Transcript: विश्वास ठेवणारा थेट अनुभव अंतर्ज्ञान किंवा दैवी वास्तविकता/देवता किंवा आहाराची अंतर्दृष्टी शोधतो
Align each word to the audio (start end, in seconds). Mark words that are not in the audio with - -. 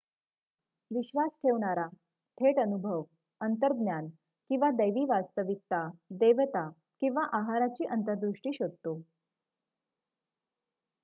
विश्वास 0.91 1.31
ठेवणारा 1.31 1.85
थेट 2.37 2.59
अनुभव 2.59 3.03
अंतर्ज्ञान 3.41 4.07
किंवा 4.49 4.69
दैवी 4.71 5.05
वास्तविकता/देवता 5.05 6.67
किंवा 7.01 7.23
आहाराची 7.33 7.85
अंतर्दृष्टी 7.87 8.53
शोधतो 8.53 9.01